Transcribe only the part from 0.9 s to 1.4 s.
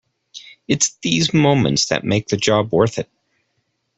these